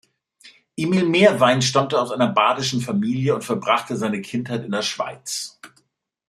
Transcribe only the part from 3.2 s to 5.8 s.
und verbrachte seine Kindheit in der Schweiz.